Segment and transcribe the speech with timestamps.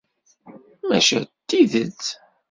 [0.87, 2.01] Maca d tidet.